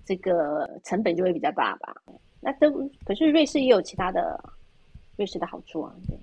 [0.04, 1.94] 这个成本就会比较大吧。
[2.40, 2.70] 那都
[3.04, 4.38] 可是瑞士也有其他的
[5.16, 6.18] 瑞士的好处啊，对。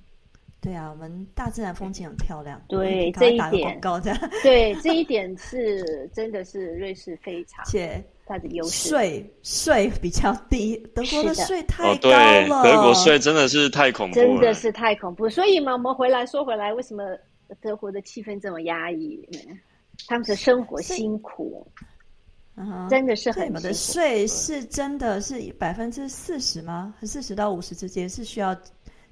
[0.63, 2.59] 对啊，我们大自然风景很漂亮。
[2.69, 8.87] 对这一点，高的对这一点是真的是瑞士非常 且它的优势。
[8.87, 12.63] 税税比较低，德国的税太高了。
[12.63, 15.29] 德国税真的是太恐怖，真的是太恐怖。
[15.29, 17.03] 所以嘛，我们回来说回来，为什么
[17.59, 19.19] 德国的气氛这么压抑？
[20.07, 21.67] 他们的生活辛苦。
[22.89, 23.47] 真的是很。
[23.47, 26.93] 你们的税是真的是百分之四十吗？
[27.01, 28.55] 四十到五十之间是需要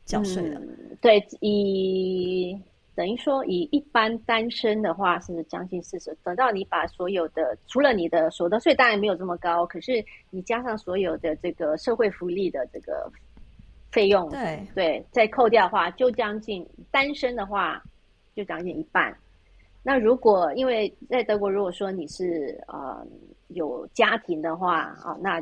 [0.06, 0.62] 缴税的。
[1.02, 2.58] 对，以
[2.94, 6.16] 等于说以一般单身的话是将近四十。
[6.24, 13.12] 等到你把所有的除了你的所得税当然没有这么高，可是你加上所有的这个社会福利的这个
[13.92, 17.82] 费用，对对，再扣掉的话，就将近单身的话
[18.36, 19.18] 就将近一半。
[19.84, 23.04] 那如果因为在德国，如果说你是呃
[23.48, 25.42] 有家庭的话啊，那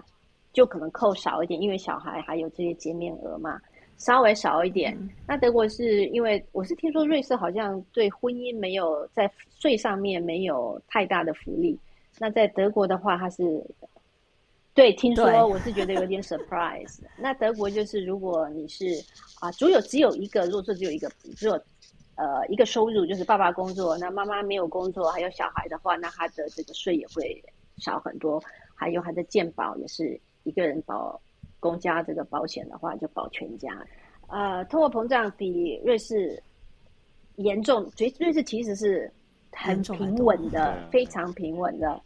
[0.53, 3.59] 就可能扣少一点，因为小孩还有这些减免额嘛，
[3.99, 4.97] 稍微少一点。
[5.27, 11.77] 那德国是因为我是听说瑞士好像对婚姻没有在税上面没有太大的福利，
[12.17, 13.63] 那在德国的话，它是
[14.73, 16.99] 对听说我是觉得有点 surprise。
[17.15, 18.85] 那德国就是如果你是
[19.39, 21.61] 啊，只有只有一个，如果说只有一个，只有。
[22.21, 27.41] 呃，一个收入就是爸爸工作，那妈妈没有工作，还有小孩的话，那他的这个税也会
[27.77, 28.43] 少很多。
[28.75, 31.17] 还有他的健保也是一个人保
[31.59, 33.69] 公家这个保险的话，就保全家。
[34.27, 36.41] 呃，通货膨胀比瑞士
[37.35, 39.11] 严重，瑞瑞士其实是
[39.51, 42.01] 很平稳的，非常平稳的，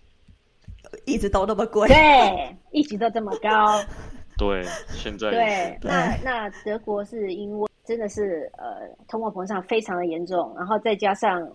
[1.06, 3.80] 一直都那么贵，对，一直都这么高，
[4.38, 7.70] 对，现在对，那那德国是因为。
[7.86, 11.46] 真的是呃，通货膨胀非常的严重，然后再加上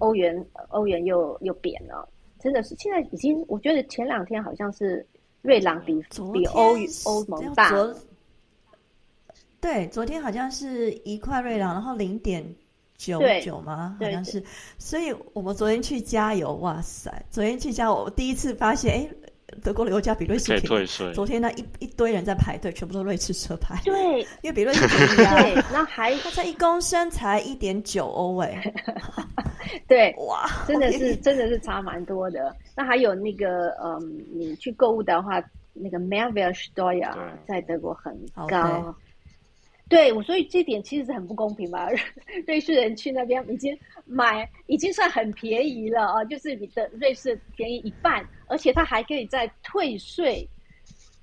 [0.00, 2.08] 欧元，欧元又又贬了，
[2.40, 5.06] 真的是现在已经，我觉得前两天好像是
[5.42, 5.94] 瑞郎比
[6.32, 6.74] 比欧
[7.04, 7.70] 欧盟大，
[9.60, 12.42] 对，昨天好像是一块瑞郎，然后零点
[12.96, 13.96] 九九吗？
[14.00, 14.42] 好像是，
[14.78, 19.08] 所以我们昨天去加油，哇塞，昨天去加油，我第一次发现，哎。
[19.62, 20.86] 德国的油价比瑞士便宜。
[21.12, 23.78] 昨天那一一堆人在排队，全部都瑞士车牌。
[23.84, 25.42] 对，因为比瑞士便宜啊。
[25.42, 28.72] 对，那还它才一公升才一点九欧哎。
[29.86, 32.56] 对，哇，真的是真的是差蛮多的。
[32.76, 35.42] 那还有那个嗯，你去购物的话，
[35.72, 38.18] 那个 m e r v e l s t o y a 在德国很
[38.48, 38.94] 高。
[39.88, 41.86] 对，我所以这点其实是很不公平吧？
[42.48, 50.48] 瑞士人去那边已经买，已经算很便宜了啊，就是比的瑞士便宜一半，而且他还可以再退税，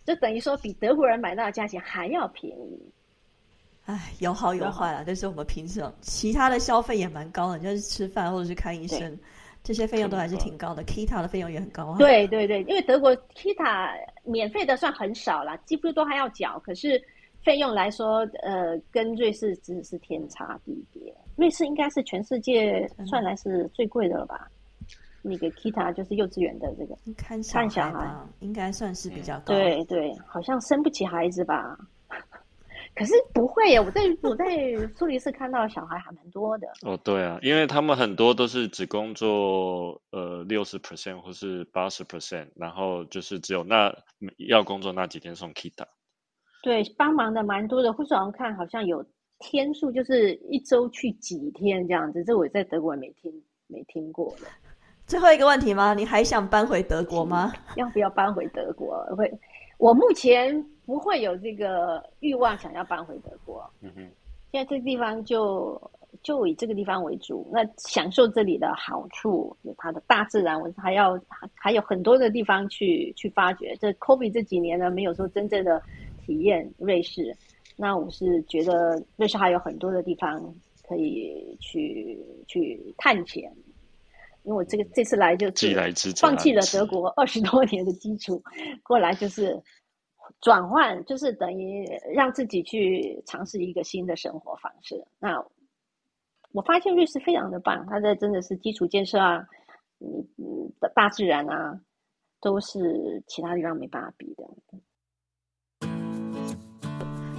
[0.06, 2.80] 就等于说比德国人买到的价钱还要便宜。
[3.86, 9.18] 哎，有好有坏啊，但是我们平时其他的消费也蛮高的，就是吃饭或者是看医生，
[9.64, 10.84] 这些费用都还是挺高的。
[10.84, 11.98] Kita 的费用也很高啊。
[11.98, 13.92] 对对对，因为德国 Kita
[14.24, 17.02] 免费的算很少了，几乎都还要缴，可是。
[17.42, 21.02] 费用来说，呃，跟瑞士真的是天差地别。
[21.38, 24.52] 瑞士应该是全世界算来是最贵的了吧？
[25.22, 29.54] 那个 Kita 就是幼稚园的这个看小孩，应该算是比较高。
[29.54, 31.80] 对对，好像生不起孩子吧？
[33.00, 34.46] 可是不会呀，我在我在
[34.94, 36.68] 苏黎世看到小孩还蛮多的。
[36.86, 43.90] 哦，对啊，因为他们很多都是只工作呃六十 percent 或是八十 percent，然后就是只有那
[44.50, 45.86] 要工作那几天送 Kita。
[46.62, 47.94] 对，帮忙的蛮多的。
[47.94, 49.02] 或者好像看好像有
[49.40, 52.22] 天数，就是一周去几天这样子。
[52.26, 53.32] 这我在德国也没听
[53.68, 54.48] 没听过的。
[55.08, 55.94] 最后一个问题吗？
[55.94, 57.54] 你还想搬回德国吗？
[57.78, 59.02] 要不要搬回德国？
[59.16, 59.32] 会，
[59.78, 60.54] 我目前
[60.90, 63.64] 不会有这个欲望想要搬回德国。
[63.82, 64.10] 嗯哼，
[64.52, 65.80] 现在这个地方就
[66.24, 71.20] 就以这个地方为主，那享受这里的好处，有它的大自然，我还要
[71.54, 73.78] 还有很多的地方去去发掘。
[73.80, 75.80] 这 Kobe 这几年呢，没有说真正的。
[76.26, 77.36] 体验瑞士，
[77.76, 80.40] 那我是觉得瑞士还有很多的地方
[80.88, 83.52] 可以去去探险，
[84.44, 85.76] 因为我这个这次来就是
[86.18, 88.44] 放弃了德国二十多年的基础，
[88.84, 89.60] 过来就是
[90.42, 95.06] 转换，就是等于让自己去尝试一个新的生活方式。
[95.20, 95.44] 那
[96.54, 99.46] 我发现瑞士非常的棒，它的真的是基础建设啊，
[100.00, 101.80] 嗯嗯的大自然啊，
[102.42, 104.44] 都是其他地方没办法比的。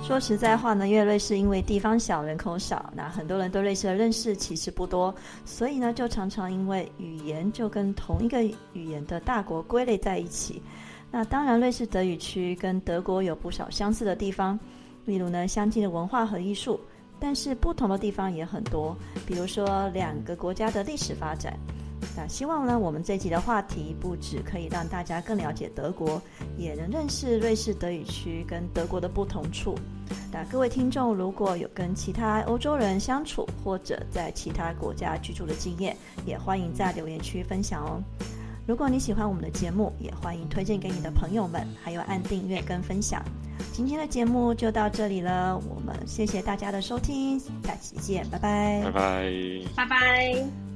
[0.02, 8.42] 说实在话呢，因为瑞士因为地方小、人口少，那很多人对瑞士的认识其实不多，所以呢，就常常因为语言就跟同一个
[8.72, 10.60] 语言的大国归类在一起。
[11.12, 14.58] 那当然，瑞士德语区跟德国有不少相似的地方，
[15.04, 16.78] 例如呢，相近的文化和艺术，
[17.18, 18.96] 但是不同的地方也很多，
[19.26, 21.58] 比如说两个国家的历史发展。
[22.16, 26.20] 那希望呢，我们这集的话题不止可以让大家更了解德国，
[26.56, 29.74] 也能认识瑞士德语区跟德国的不同处。
[30.32, 35.94] 那各位听众如果有跟其他欧洲人相处或者在其他国家居住的经验，
[36.24, 38.02] 也欢迎在留言区分享哦。
[38.70, 43.20] 如果你喜欢我们的节目，也欢迎推荐给你的朋友们，还有按订阅跟分享。
[43.72, 49.32] 今天的节目就到这里了，我们谢谢大家的收听，下期见，拜拜，拜拜，
[49.74, 50.69] 拜拜。